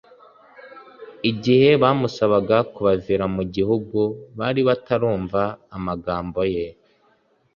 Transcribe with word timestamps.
igihe 1.31 1.69
bamusabaga 1.81 2.57
kubavira 2.73 3.25
mu 3.35 3.43
gihugu, 3.55 3.99
bari 4.37 4.61
batarumva 4.69 5.41
amagambo 5.77 6.41
ye 6.55 6.67